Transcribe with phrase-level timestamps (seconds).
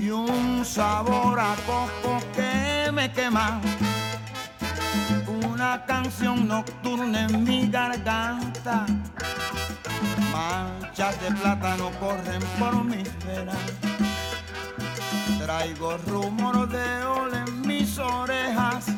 [0.00, 3.60] Y un sabor a coco que me quema.
[5.26, 8.86] Una canción nocturna en mi garganta.
[10.32, 13.56] Manchas de plátano corren por mis venas.
[15.38, 18.93] Traigo rumor de ol en mis orejas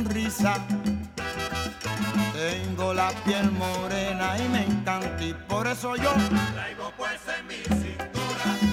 [0.00, 0.54] sonrisa.
[2.32, 6.12] Tengo la piel morena y me encanta y por eso yo
[6.54, 8.69] traigo pues en mi cintura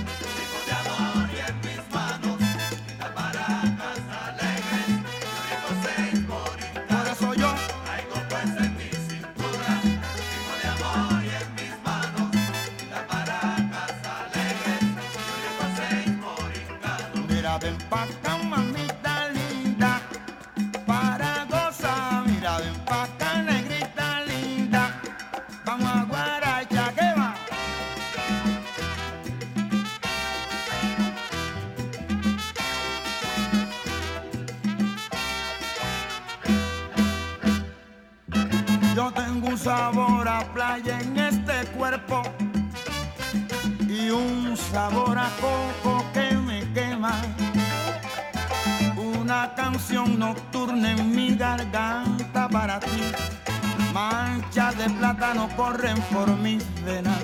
[55.57, 57.19] corren por mis venas.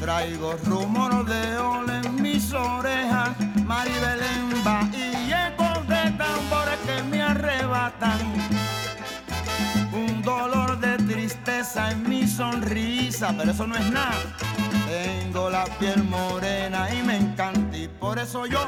[0.00, 3.30] Traigo rumor de ol en mis orejas,
[3.64, 8.20] Maribelemba y ecos de tambores que me arrebatan.
[9.92, 10.68] Un dolor
[11.06, 14.14] tristeza en mi sonrisa, pero eso no es nada.
[14.86, 18.66] Tengo la piel morena y me encanta y por eso yo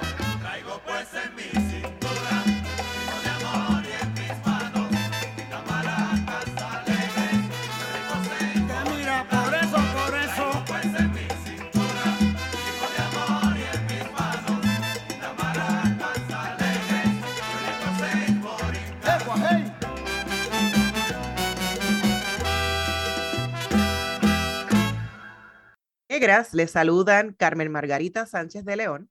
[26.10, 29.08] Negras le saludan Carmen Margarita Sánchez de León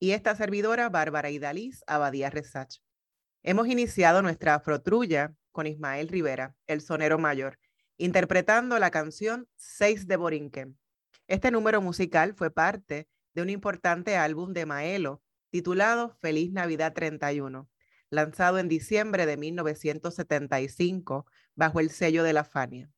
[0.00, 2.78] y esta servidora Bárbara Idaliz Abadía Resach.
[3.42, 7.58] Hemos iniciado nuestra afrotrulla con Ismael Rivera, el sonero mayor,
[7.98, 10.78] interpretando la canción Seis de Borinquen.
[11.26, 15.20] Este número musical fue parte de un importante álbum de Maelo
[15.50, 17.68] titulado Feliz Navidad 31,
[18.08, 22.90] lanzado en diciembre de 1975 bajo el sello de la Fania.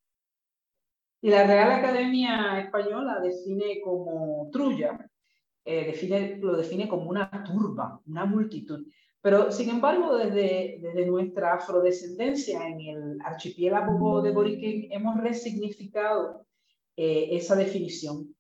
[1.23, 5.11] Y la Real Academia Española define como trulla,
[5.65, 8.87] eh, define, lo define como una turba, una multitud.
[9.21, 16.47] Pero, sin embargo, desde, desde nuestra afrodescendencia en el archipiélago de Boriquén hemos resignificado
[16.97, 18.35] eh, esa definición.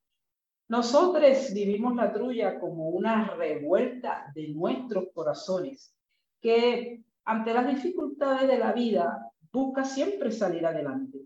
[0.69, 5.95] Nosotros vivimos la trulla como una revuelta de nuestros corazones
[6.41, 11.20] que ante las dificultades de la vida busca siempre salir adelante.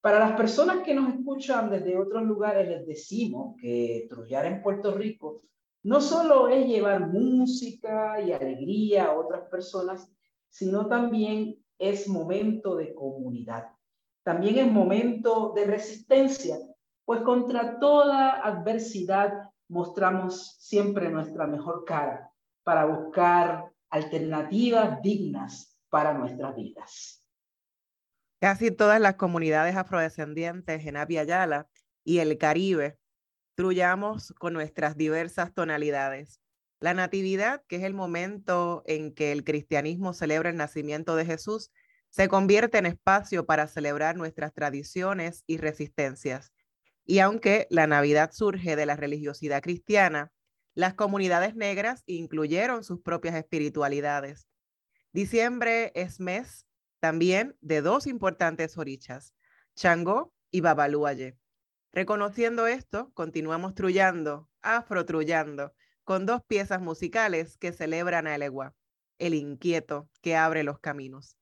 [0.00, 4.94] Para las personas que nos escuchan desde otros lugares, les decimos que trullar en Puerto
[4.94, 5.42] Rico
[5.82, 10.10] no solo es llevar música y alegría a otras personas,
[10.48, 13.66] sino también es momento de comunidad.
[14.22, 16.58] También es momento de resistencia,
[17.04, 22.30] pues contra toda adversidad mostramos siempre nuestra mejor cara
[22.62, 27.19] para buscar alternativas dignas para nuestras vidas.
[28.40, 31.68] Casi todas las comunidades afrodescendientes en Apia Yala
[32.04, 32.96] y el Caribe
[33.54, 36.40] truyamos con nuestras diversas tonalidades.
[36.80, 41.70] La Natividad, que es el momento en que el cristianismo celebra el nacimiento de Jesús,
[42.08, 46.50] se convierte en espacio para celebrar nuestras tradiciones y resistencias.
[47.04, 50.32] Y aunque la Navidad surge de la religiosidad cristiana,
[50.74, 54.46] las comunidades negras incluyeron sus propias espiritualidades.
[55.12, 56.64] Diciembre es mes
[57.00, 59.34] también de dos importantes orichas,
[59.74, 61.36] Changó y Babaluaye.
[61.92, 65.72] Reconociendo esto, continuamos trullando, afrotrullando,
[66.04, 68.74] con dos piezas musicales que celebran a Elegua,
[69.18, 71.36] el inquieto que abre los caminos.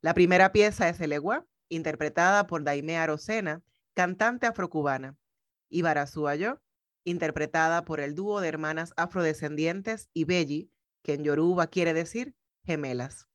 [0.00, 3.62] La primera pieza es Elegua, interpretada por Daimea Rosena,
[3.94, 5.16] cantante afrocubana,
[5.68, 6.60] y Barasuayo,
[7.04, 10.70] interpretada por el dúo de hermanas afrodescendientes y Belli,
[11.02, 12.34] que en Yoruba quiere decir
[12.64, 13.28] gemelas.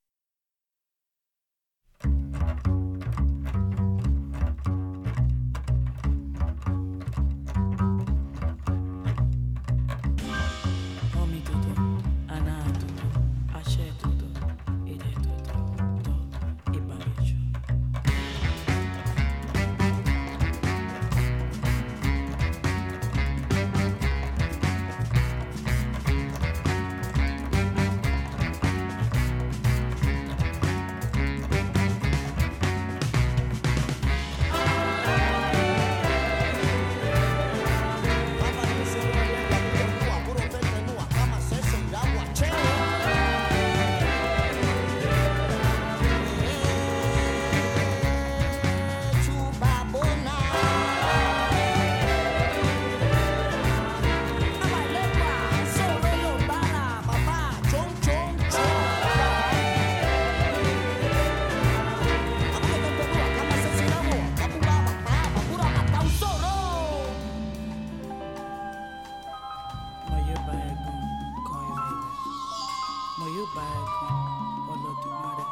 [73.19, 74.16] mo yóò bá ẹ̀gbọ́n
[74.71, 75.45] Olódùmarè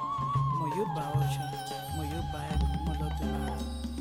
[0.57, 1.51] mo yóò bá ọ̀ṣun
[1.95, 3.96] mo yóò.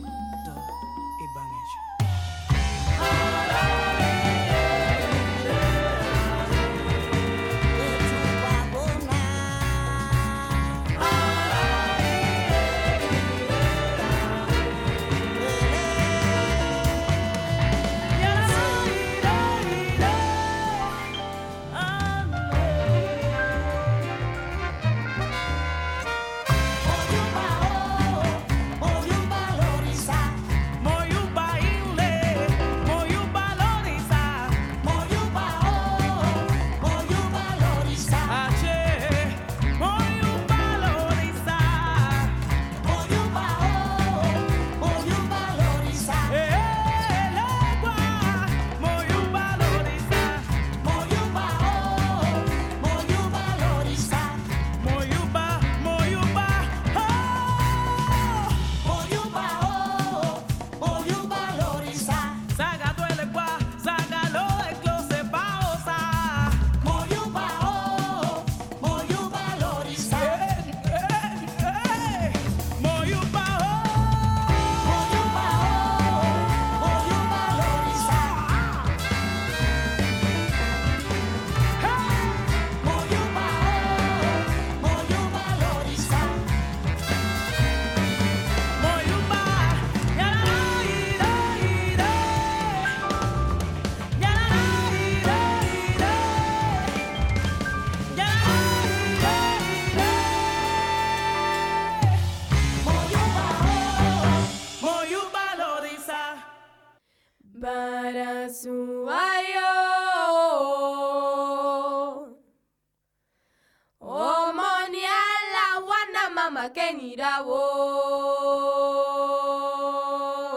[116.66, 117.62] akenirawo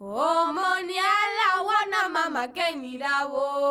[0.00, 3.61] omoni alawana mama kenirawo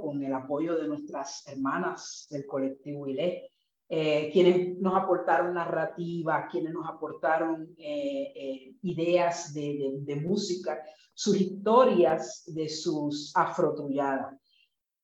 [0.00, 3.50] con el apoyo de nuestras hermanas del colectivo ILE,
[3.88, 10.82] eh, quienes nos aportaron narrativa, quienes nos aportaron eh, eh, ideas de, de, música,
[11.14, 14.34] sus historias de sus afrotrulladas.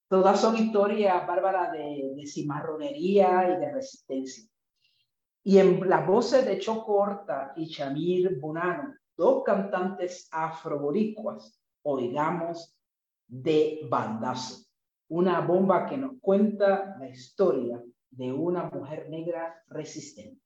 [0.08, 4.44] Todas son historias, Bárbara, de, de cimarronería y de resistencia.
[5.44, 12.76] Y en las voces de Chocorta y Chamir Bonano, dos cantantes afroboricuas, oigamos
[13.32, 14.64] de bandazo,
[15.12, 17.78] una bomba que nos cuenta la historia
[18.10, 20.40] de una mujer negra resistente.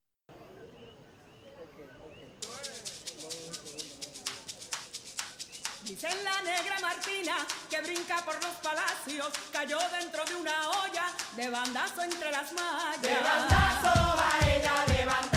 [5.85, 7.37] Dicen la negra Martina
[7.69, 11.05] que brinca por los palacios, cayó dentro de una olla
[11.37, 13.01] de bandazo entre las mallas.
[13.01, 15.36] De bandazo a ella, de bandazo,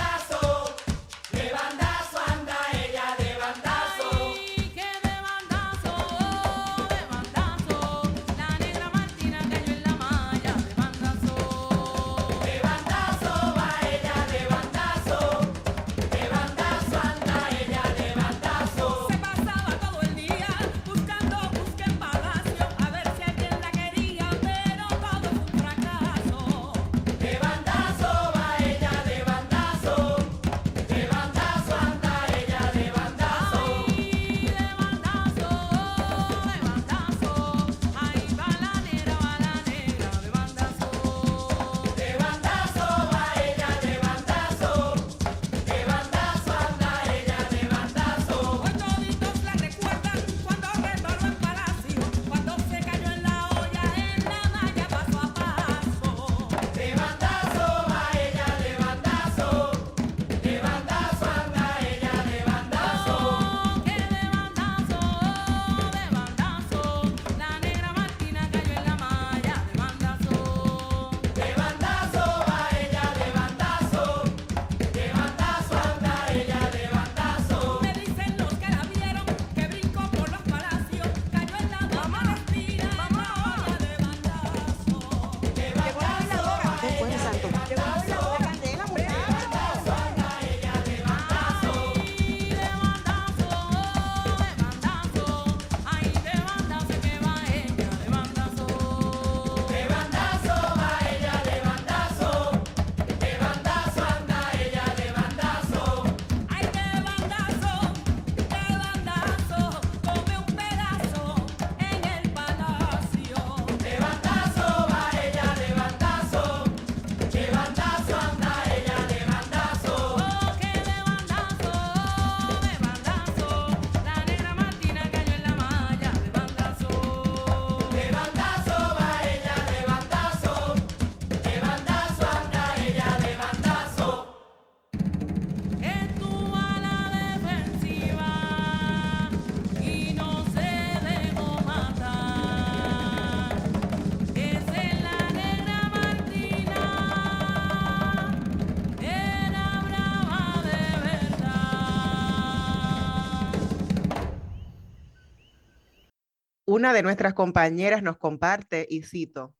[156.80, 159.54] Una de nuestras compañeras nos comparte y cito,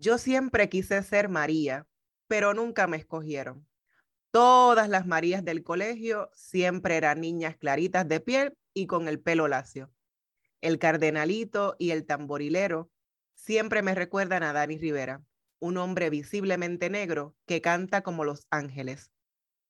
[0.00, 1.86] yo siempre quise ser María,
[2.26, 3.68] pero nunca me escogieron.
[4.32, 9.46] Todas las Marías del colegio siempre eran niñas claritas de piel y con el pelo
[9.46, 9.92] lacio.
[10.60, 12.90] El cardenalito y el tamborilero
[13.36, 15.22] siempre me recuerdan a Dani Rivera,
[15.60, 19.12] un hombre visiblemente negro que canta como los ángeles.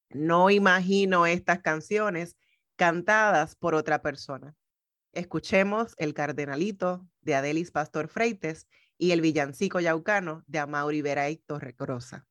[0.09, 2.39] No imagino estas canciones
[2.77, 4.57] cantadas por otra persona.
[5.13, 12.27] Escuchemos El Cardenalito de Adelis Pastor Freites y el villancico yaucano de Amaury Veray Torrecrosa.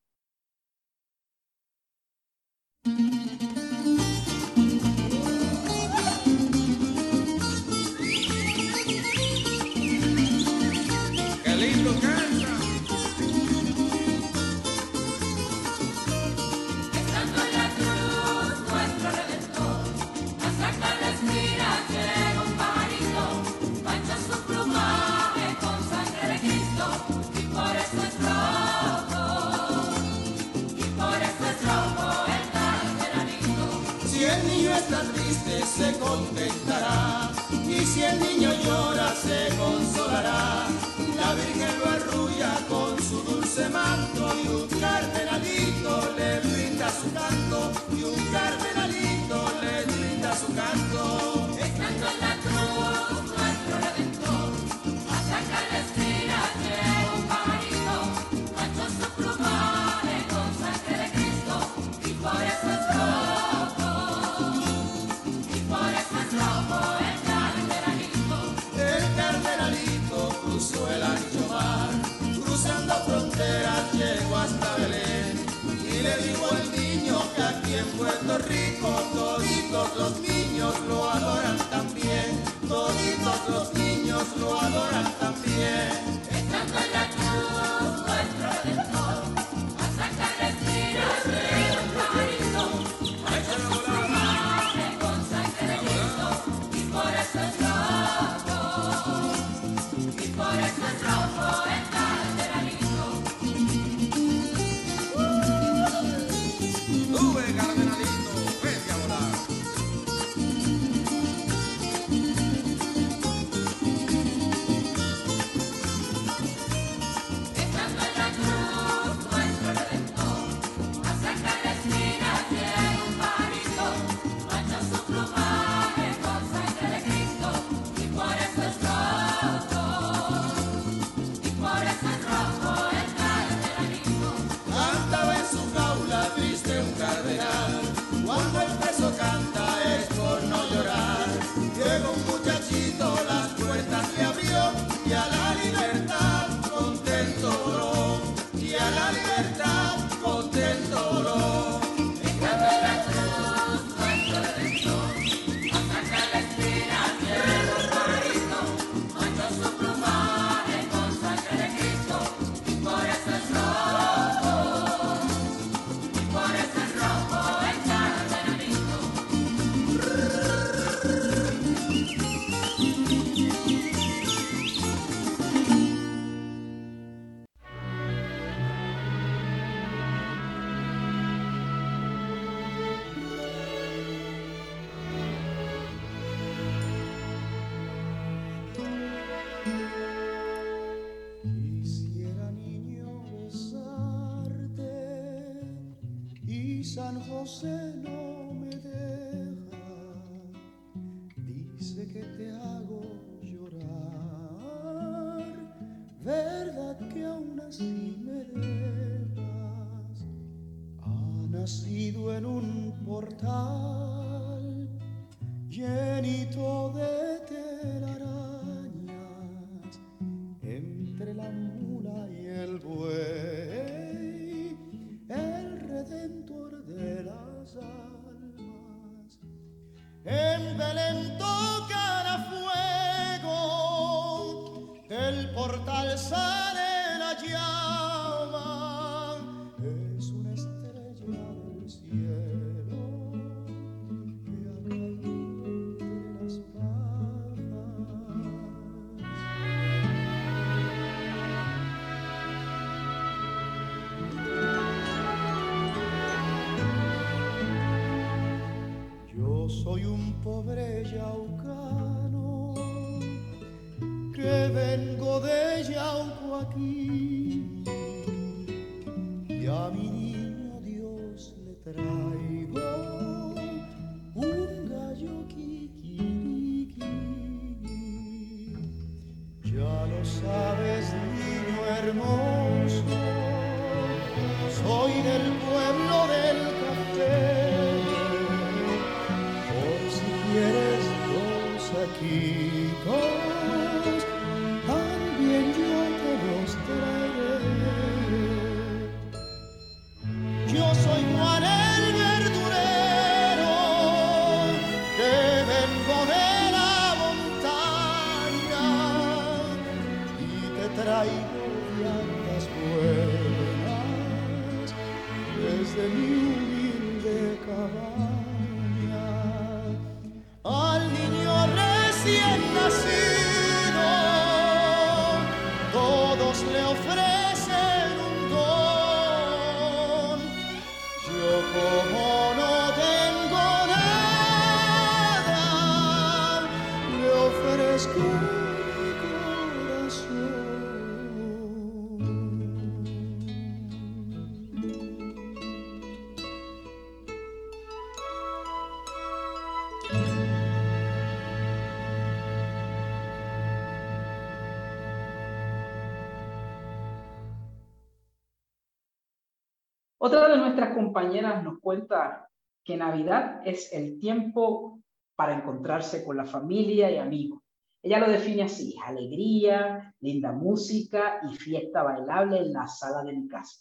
[361.00, 362.50] compañera nos cuenta
[362.84, 365.00] que Navidad es el tiempo
[365.36, 367.62] para encontrarse con la familia y amigos.
[368.02, 373.48] Ella lo define así, alegría, linda música y fiesta bailable en la sala de mi
[373.48, 373.80] casa.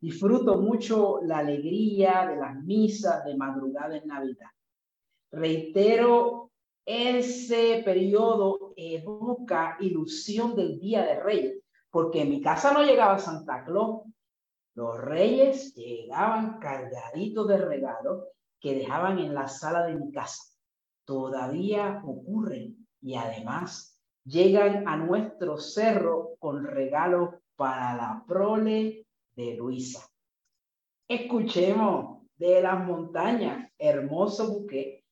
[0.00, 4.50] Disfruto mucho la alegría de las misas de madrugada en Navidad.
[5.32, 6.52] Reitero,
[6.84, 13.64] ese periodo evoca ilusión del Día de Reyes, porque en mi casa no llegaba Santa
[13.64, 14.02] Claus,
[14.74, 18.24] los reyes llegaban cargaditos de regalos
[18.60, 20.54] que dejaban en la sala de mi casa.
[21.04, 30.06] Todavía ocurren y además llegan a nuestro cerro con regalos para la prole de Luisa.
[31.08, 35.04] Escuchemos de las montañas, hermoso buque,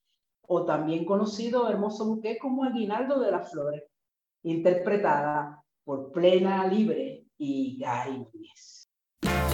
[0.43, 3.83] o también conocido hermoso buque como aguinaldo de las flores,
[4.43, 8.25] interpretada por Plena Libre y Gary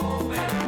[0.00, 0.67] Open.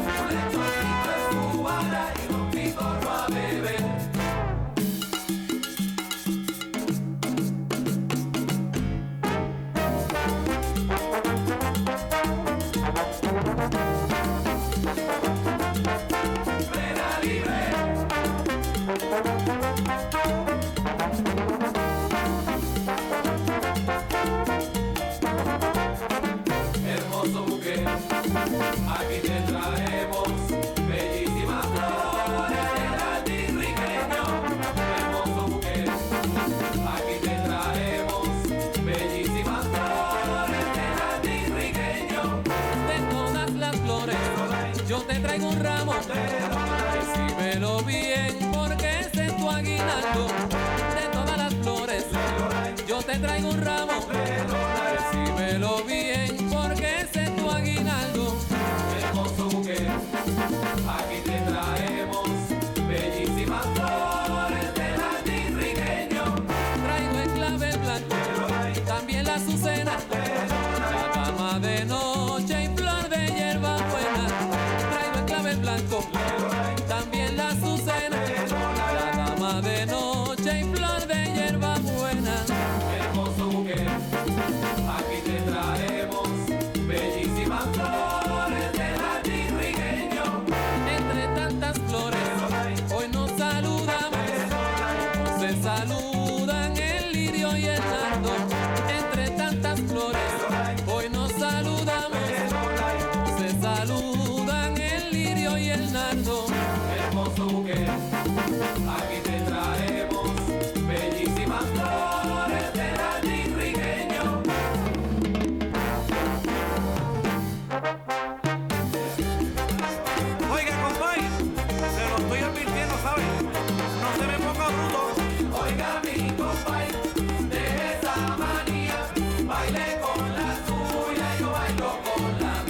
[131.80, 132.69] bailando con la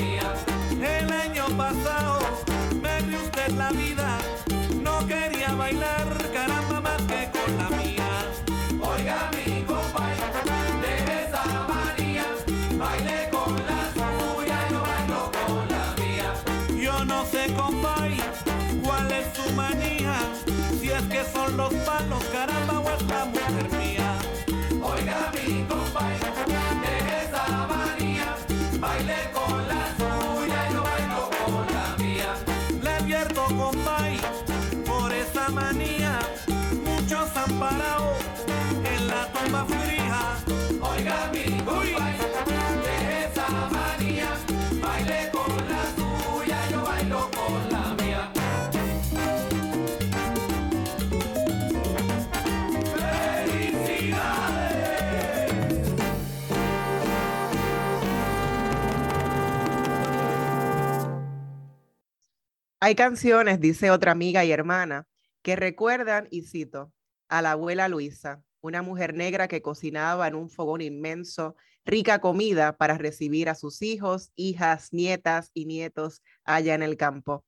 [62.82, 65.06] Hay canciones, dice otra amiga y hermana,
[65.42, 66.92] que recuerdan, y cito,
[67.28, 72.76] a la abuela Luisa, una mujer negra que cocinaba en un fogón inmenso rica comida
[72.76, 77.44] para recibir a sus hijos, hijas, nietas y nietos allá en el campo.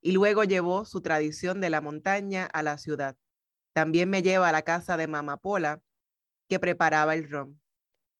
[0.00, 3.16] Y luego llevó su tradición de la montaña a la ciudad.
[3.72, 5.80] También me lleva a la casa de Mamapola,
[6.48, 7.60] que preparaba el ron.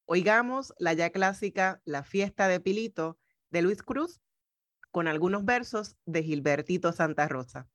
[0.05, 3.17] Oigamos la ya clásica La fiesta de Pilito
[3.49, 4.21] de Luis Cruz
[4.91, 7.67] con algunos versos de Gilbertito Santa Rosa.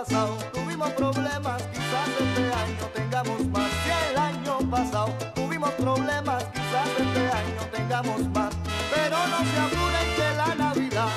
[0.00, 3.70] pasado tuvimos problemas, quizás este año tengamos más.
[3.84, 8.54] Si el año pasado tuvimos problemas, quizás este año tengamos más.
[8.94, 11.10] Pero no se apuren que la Navidad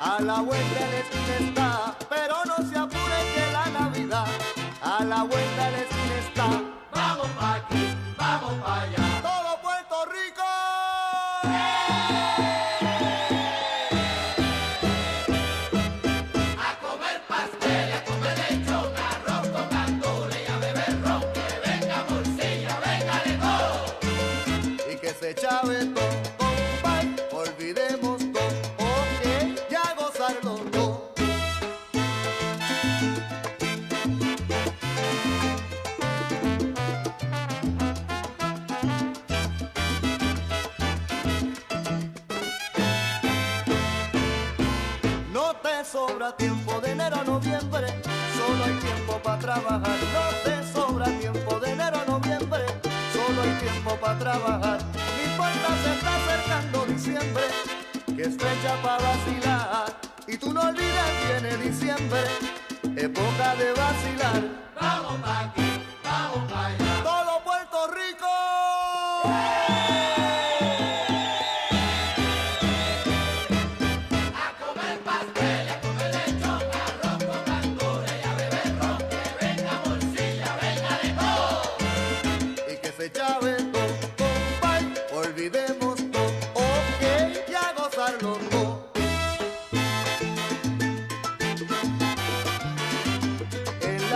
[0.00, 1.96] a la vuelta de la está.
[2.08, 4.26] Pero no se apuren que la Navidad
[4.82, 6.46] a la vuelta de la está.
[6.94, 9.19] Vamos pa' aquí, vamos pa' allá.
[62.10, 62.49] remember.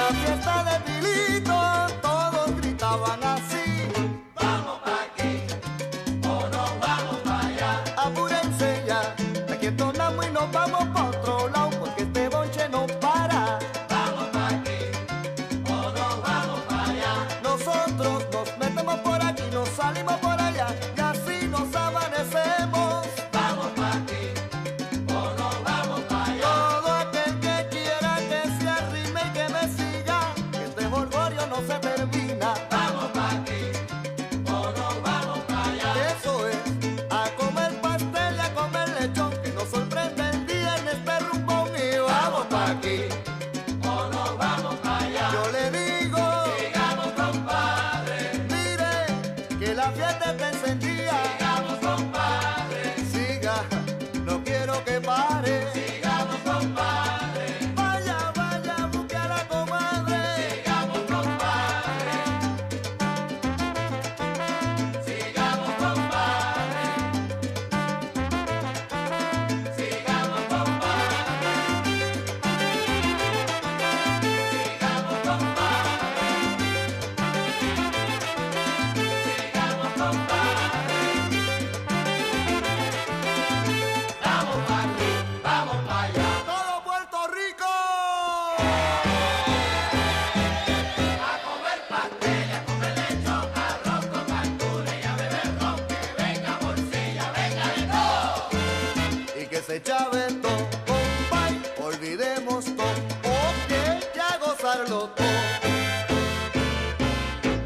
[0.05, 1.64] la fiesta de Pilito.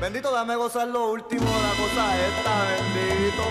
[0.08, 3.42] Bendito, dame gozar lo último de la cosa esta, bendito.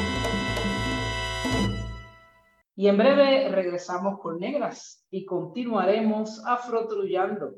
[2.75, 7.57] Y en breve regresamos con Negras y continuaremos afrotrullando.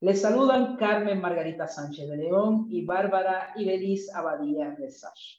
[0.00, 5.38] Les saludan Carmen Margarita Sánchez de León y Bárbara Ibeliz Abadía de Sash.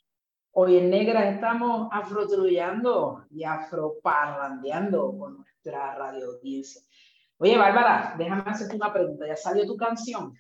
[0.52, 6.82] Hoy en Negras estamos afrotrullando y afroparrandeando con nuestra radio audiencia.
[7.38, 9.26] Oye, Bárbara, déjame hacerte una pregunta.
[9.26, 10.36] ¿Ya salió tu canción?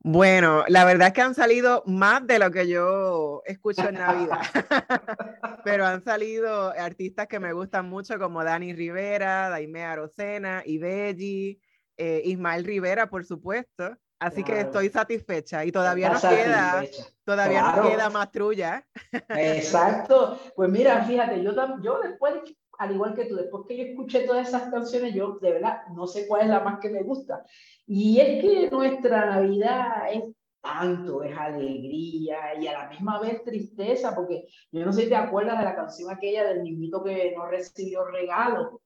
[0.00, 4.40] Bueno, la verdad es que han salido más de lo que yo escucho en Navidad,
[5.64, 11.60] pero han salido artistas que me gustan mucho como Dani Rivera, Daime Arocena, Ibelli,
[12.00, 13.96] eh, Ismael Rivera, por supuesto.
[14.18, 16.84] Así que estoy satisfecha y todavía nos Estás queda,
[17.24, 17.82] todavía Claro.
[17.82, 18.86] nos queda más trulla.
[19.28, 20.38] Exacto.
[20.54, 22.34] Pues mira, fíjate, yo, yo después,
[22.78, 26.06] al igual que tú, después que yo escuché todas esas canciones, yo de verdad no
[26.06, 27.44] sé cuál es la más que me gusta.
[27.86, 30.24] Y es que nuestra Navidad es
[30.62, 35.16] tanto, es alegría y a la misma vez tristeza, porque yo no sé si te
[35.16, 38.82] acuerdas de la canción aquella del niñito que no recibió regalo.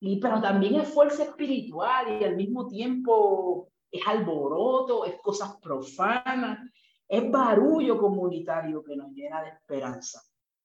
[0.00, 6.58] Y, pero también es fuerza espiritual y al mismo tiempo es alboroto, es cosas profanas,
[7.08, 10.20] es barullo comunitario que nos llena de esperanza.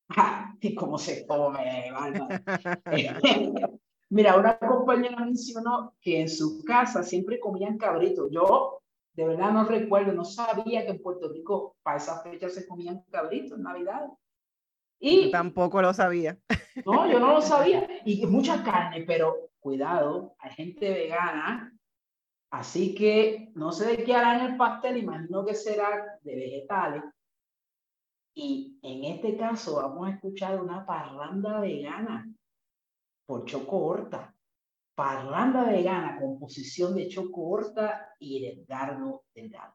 [0.10, 0.56] ¡Ja!
[0.60, 2.44] Y cómo se come, Bárbara.
[4.10, 8.30] Mira, una compañera mencionó que en su casa siempre comían cabritos.
[8.30, 8.82] Yo
[9.14, 13.04] de verdad no recuerdo, no sabía que en Puerto Rico para esa fecha se comían
[13.10, 14.08] cabritos en Navidad.
[15.04, 16.38] Y Tampoco lo sabía.
[16.86, 17.88] no, yo no lo sabía.
[18.06, 21.76] Y mucha carne, pero cuidado, hay gente vegana.
[22.52, 27.04] Así que no sé de qué harán el pastel, imagino que será de vegetales.
[28.36, 32.32] Y en este caso vamos a escuchar una parranda vegana
[33.26, 34.36] por Choco Horta.
[34.96, 39.74] Parranda vegana, composición de Choco Horta y de Edgardo Delgado.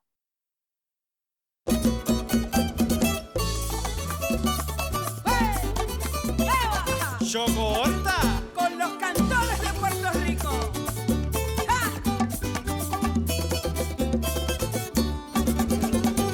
[7.37, 8.17] Chocorta.
[8.55, 10.51] Con los cantores de Puerto Rico.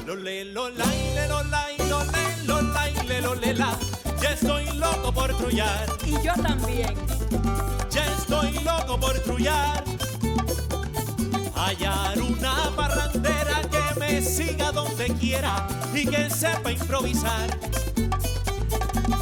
[0.06, 3.76] Lo le, lo lai, le, lo lai, lo le, lo lai, le, lo le, la.
[4.20, 6.94] Ya estoy loco por trullar, Y yo también.
[7.90, 9.82] ya estoy loco por trullar.
[11.56, 17.58] Hallar una parrandera que me siga donde quiera y que sepa improvisar.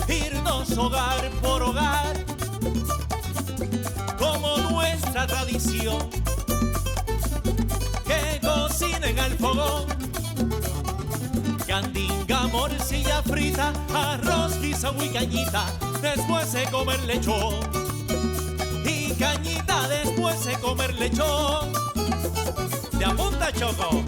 [0.09, 2.25] Irnos hogar por hogar,
[4.19, 6.09] como nuestra tradición.
[8.07, 10.01] Que cocinen al fogón
[11.71, 15.67] Candinga, morcilla frita, arroz, guisado y cañita,
[16.03, 17.55] después se come el lechón.
[18.85, 21.73] Y cañita, después se come el lechón.
[22.99, 24.03] ¿Te apunta, Choco?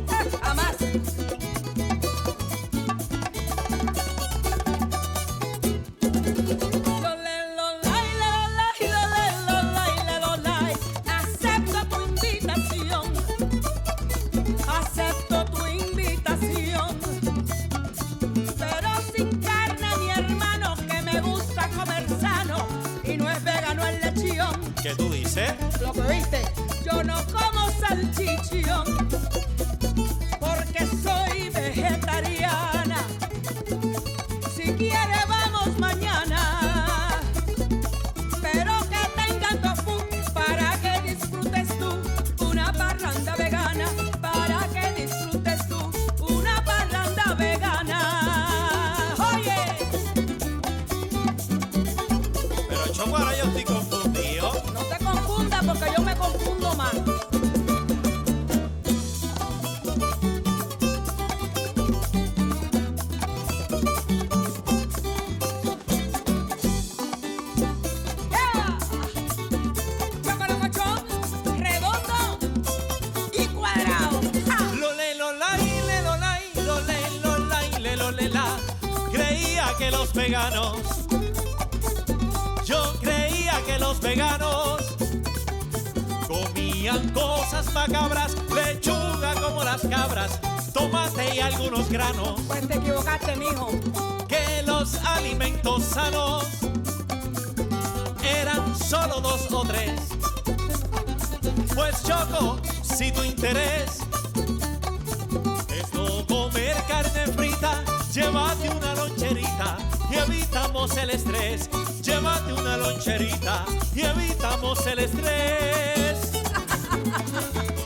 [114.72, 116.32] Evitamos el estrés.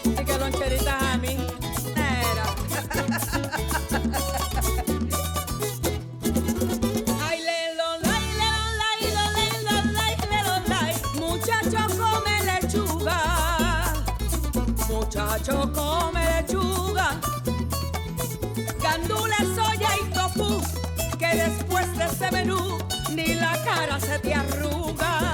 [0.04, 1.36] Y que loncheritas a mí.
[1.96, 2.44] Era.
[7.28, 10.94] Ay, lelo, lay, lelo, lay, lo, lelo, lay, lelo, lay.
[11.18, 13.18] Muchacho come lechuga.
[14.88, 17.08] Muchacho come lechuga.
[18.82, 20.60] Gandules, soya y tofu.
[21.18, 22.78] Que después de ese menú
[23.12, 25.25] ni la cara se te arruga.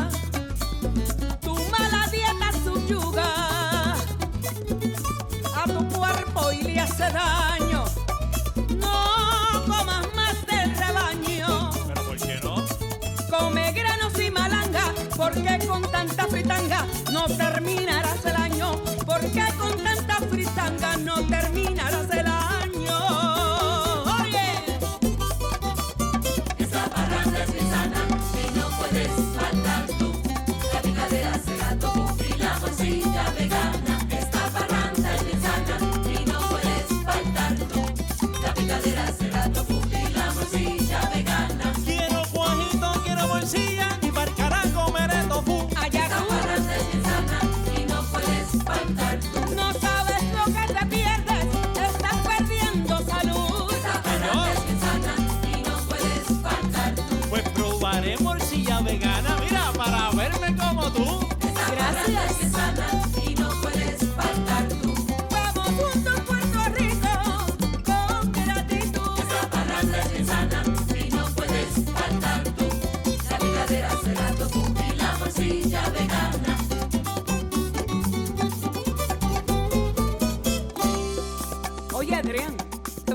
[7.03, 7.84] Hace daño.
[8.76, 11.70] No comas más del rebaño.
[11.86, 12.64] ¿Pero por qué no?
[13.30, 18.72] Come granos y malanga, porque con tanta fritanga no terminarás el año.
[19.07, 21.91] Porque con tanta fritanga no terminarás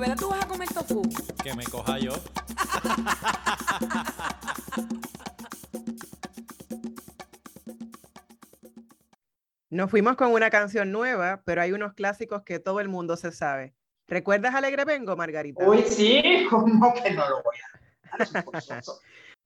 [0.07, 1.01] verdad tú vas a comer tofu?
[1.43, 2.13] Que me coja yo.
[9.69, 13.31] Nos fuimos con una canción nueva, pero hay unos clásicos que todo el mundo se
[13.31, 13.75] sabe.
[14.07, 15.67] ¿Recuerdas Alegre Vengo, Margarita?
[15.67, 18.81] Uy, sí, ¿cómo que no lo voy a.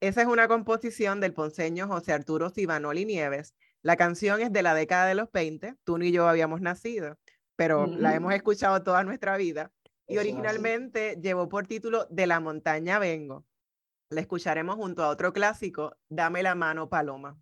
[0.00, 3.54] Esa es una composición del ponceño José Arturo Sibanoli Nieves.
[3.82, 7.18] La canción es de la década de los 20, tú ni yo habíamos nacido,
[7.56, 8.16] pero la Ujú.
[8.16, 9.72] hemos escuchado toda nuestra vida.
[10.08, 13.44] Y originalmente llevó por título De la montaña vengo.
[14.10, 17.40] La escucharemos junto a otro clásico, Dame la mano, Paloma.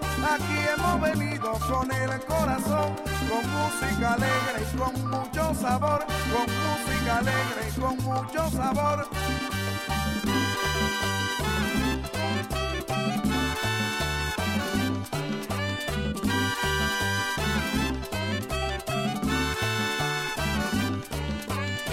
[0.00, 2.96] Aquí hemos venido con el corazón,
[3.28, 9.08] con música alegre y con mucho sabor, con música alegre y con mucho sabor.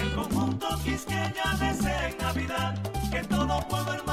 [0.00, 2.74] El conjunto Quisqueya desea Navidad
[3.10, 4.11] que todo pueblo hermano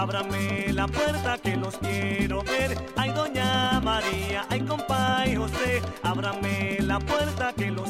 [0.00, 2.74] ábrame la puerta que los quiero ver.
[2.96, 7.89] Ay, doña María, ay, compa y José, ábrame la puerta que los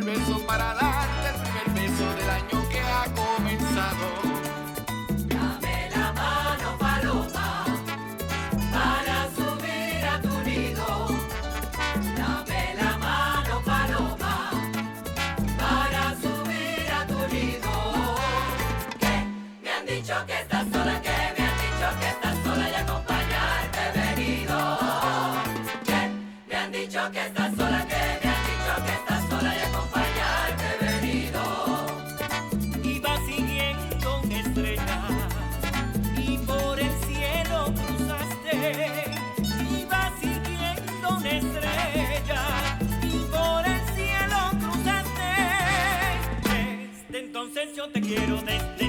[0.00, 0.79] perversos para
[48.10, 48.79] quiero decir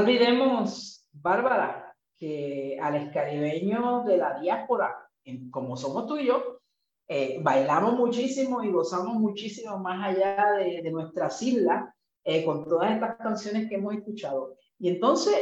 [0.00, 6.62] No olvidemos, Bárbara, que al caribeños de la diáspora, en, como somos tú y yo,
[7.06, 11.94] eh, bailamos muchísimo y gozamos muchísimo más allá de, de nuestras islas
[12.24, 14.56] eh, con todas estas canciones que hemos escuchado.
[14.78, 15.36] Y entonces,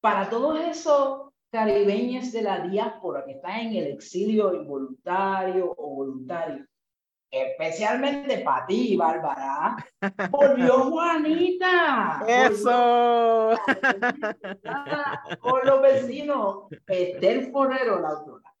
[0.00, 6.66] para todos esos caribeños de la diáspora que están en el exilio involuntario o voluntario,
[7.32, 9.76] especialmente para ti, Bárbara,
[10.30, 12.22] volvió Juanita.
[12.28, 13.56] Eso.
[14.60, 18.51] Volvió con los vecinos, Estel Forero, la autora.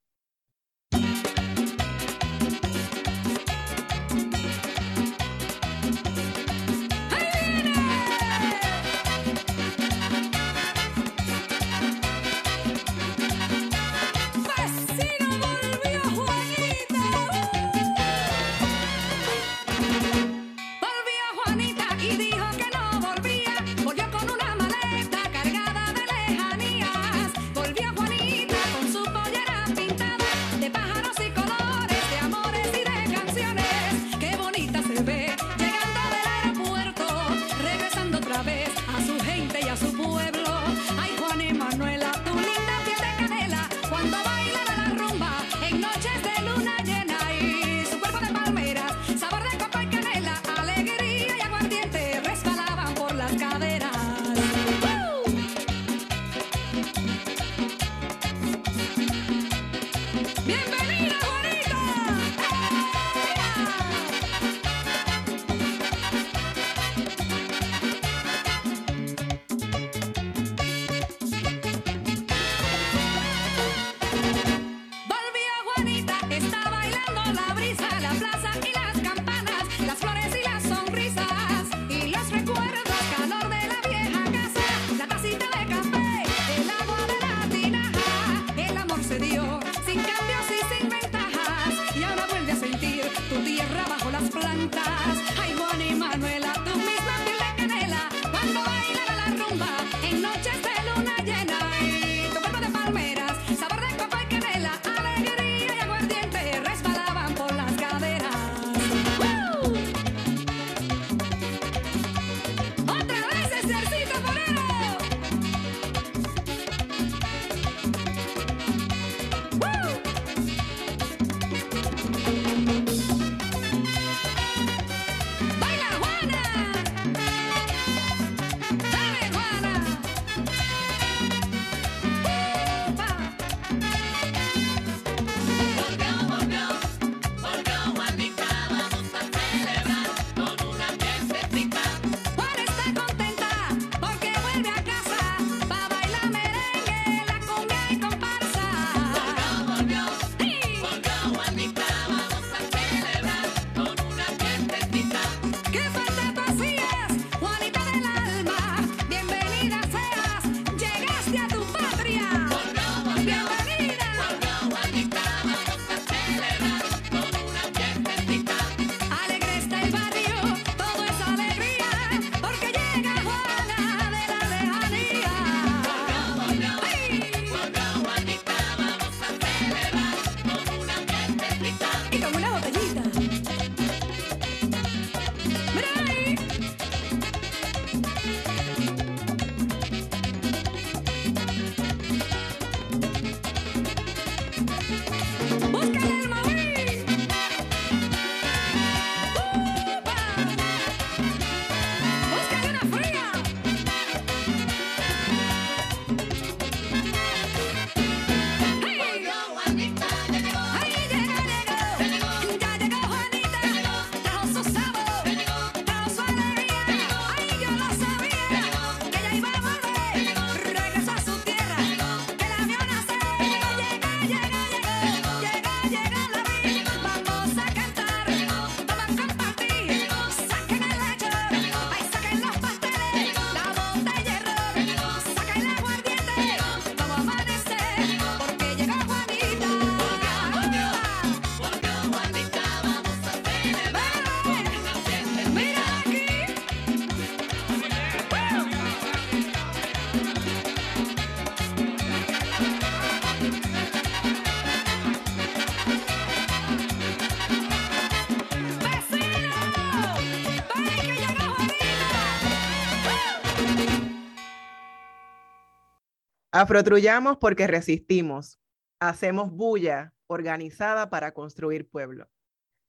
[266.62, 268.60] Afrotrullamos porque resistimos.
[269.00, 272.28] Hacemos bulla organizada para construir pueblo.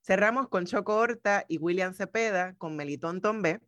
[0.00, 3.60] Cerramos con Choco Horta y William Cepeda con Melitón Tombé.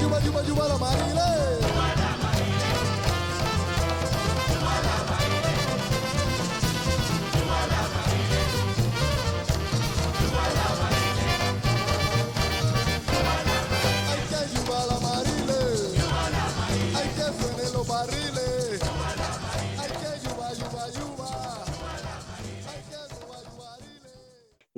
[0.00, 1.19] Dilma, Dilma, Dilma, Marina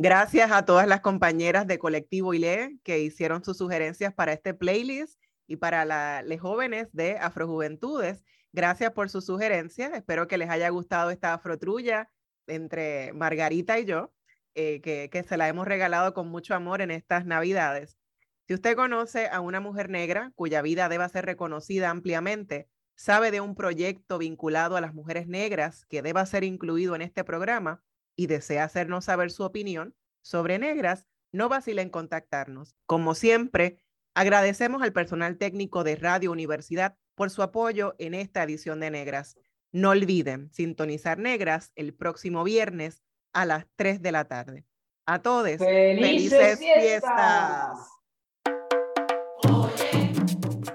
[0.04, 5.22] Gracias a todas las compañeras de Colectivo ILE que hicieron sus sugerencias para este playlist
[5.46, 8.24] y para las jóvenes de Afrojuventudes.
[8.52, 9.92] Gracias por sus sugerencias.
[9.94, 12.10] Espero que les haya gustado esta afrotrulla
[12.48, 14.12] entre Margarita y yo,
[14.56, 17.96] eh, que, que se la hemos regalado con mucho amor en estas Navidades.
[18.48, 23.40] Si usted conoce a una mujer negra cuya vida deba ser reconocida ampliamente, sabe de
[23.40, 27.84] un proyecto vinculado a las mujeres negras que deba ser incluido en este programa
[28.16, 32.76] y desea hacernos saber su opinión sobre negras, no vacile en contactarnos.
[32.86, 33.78] Como siempre,
[34.14, 39.36] agradecemos al personal técnico de Radio Universidad por su apoyo en esta edición de Negras.
[39.72, 43.02] No olviden sintonizar Negras el próximo viernes
[43.32, 44.66] a las 3 de la tarde.
[45.06, 48.01] A todos, ¡Felices fiestas!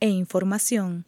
[0.00, 1.04] e información.